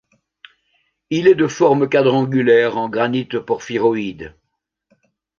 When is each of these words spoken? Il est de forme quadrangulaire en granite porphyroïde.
Il 1.11 1.27
est 1.27 1.35
de 1.35 1.45
forme 1.45 1.87
quadrangulaire 1.87 2.75
en 2.79 2.89
granite 2.89 3.37
porphyroïde. 3.37 4.35